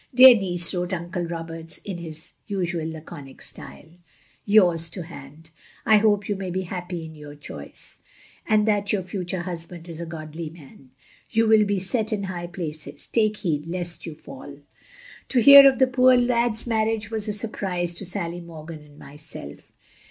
[0.15, 3.91] *'Dear Niece,'' wrote Uncle Roberts in his usual laconic style.
[4.49, 5.51] ''Your's to hand.
[5.85, 7.99] I hope you may be happy in your choice^
[8.47, 10.89] and that your Future Husband is a godly man.
[11.29, 14.61] You will be set in High Places, take heed lest you fall."
[15.29, 18.97] To hear of the poor Lad's marriage was a Sur prize to SaUy Morgan and
[18.97, 19.71] myself.